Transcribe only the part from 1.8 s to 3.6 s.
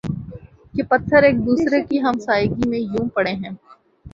کی ہمسائیگی میں یوں پڑے ہیں